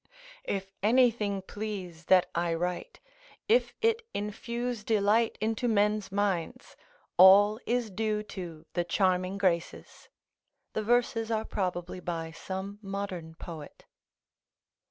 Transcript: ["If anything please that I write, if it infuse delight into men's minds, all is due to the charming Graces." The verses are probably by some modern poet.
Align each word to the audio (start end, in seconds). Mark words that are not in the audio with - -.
["If 0.47 0.73
anything 0.81 1.43
please 1.43 2.05
that 2.05 2.27
I 2.33 2.55
write, 2.55 2.99
if 3.47 3.75
it 3.83 4.01
infuse 4.15 4.83
delight 4.83 5.37
into 5.39 5.67
men's 5.67 6.11
minds, 6.11 6.75
all 7.17 7.59
is 7.67 7.91
due 7.91 8.23
to 8.23 8.65
the 8.73 8.83
charming 8.83 9.37
Graces." 9.37 10.09
The 10.73 10.81
verses 10.81 11.29
are 11.29 11.45
probably 11.45 11.99
by 11.99 12.31
some 12.31 12.79
modern 12.81 13.35
poet. 13.35 13.85